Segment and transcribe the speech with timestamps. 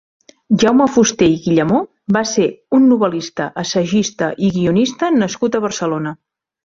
[0.61, 1.81] Jaume Fuster i Guillemó
[2.17, 6.17] va ser un novel·lista, assagista i guionista nascut a Barcelona.